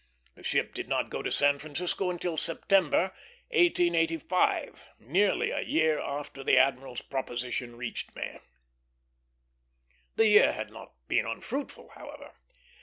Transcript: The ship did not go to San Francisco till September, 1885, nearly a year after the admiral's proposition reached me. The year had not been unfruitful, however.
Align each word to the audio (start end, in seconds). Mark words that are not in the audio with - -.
The 0.33 0.41
ship 0.41 0.73
did 0.73 0.89
not 0.89 1.11
go 1.11 1.21
to 1.21 1.31
San 1.31 1.59
Francisco 1.59 2.11
till 2.17 2.35
September, 2.35 3.11
1885, 3.49 4.89
nearly 4.97 5.51
a 5.51 5.61
year 5.61 5.99
after 5.99 6.43
the 6.43 6.57
admiral's 6.57 7.01
proposition 7.03 7.75
reached 7.75 8.15
me. 8.15 8.39
The 10.15 10.25
year 10.25 10.53
had 10.53 10.71
not 10.71 10.93
been 11.07 11.27
unfruitful, 11.27 11.89
however. 11.89 12.33